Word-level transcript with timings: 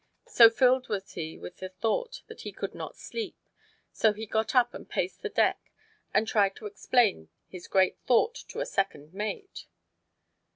So 0.25 0.49
filled 0.49 0.89
was 0.89 1.11
he 1.13 1.37
with 1.37 1.57
the 1.57 1.69
thought 1.69 2.23
that 2.25 2.41
he 2.41 2.51
could 2.51 2.73
not 2.73 2.95
sleep, 2.97 3.37
so 3.91 4.13
he 4.13 4.25
got 4.25 4.55
up 4.55 4.73
and 4.73 4.89
paced 4.89 5.21
the 5.21 5.29
deck 5.29 5.71
and 6.11 6.27
tried 6.27 6.55
to 6.55 6.65
explain 6.65 7.29
his 7.47 7.67
great 7.67 7.99
thought 8.07 8.33
to 8.33 8.57
the 8.57 8.65
second 8.65 9.13
mate. 9.13 9.67